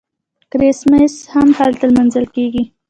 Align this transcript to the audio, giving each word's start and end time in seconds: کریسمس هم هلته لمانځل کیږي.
کریسمس 0.51 1.13
هم 1.33 1.47
هلته 1.57 1.83
لمانځل 1.89 2.25
کیږي. 2.35 2.63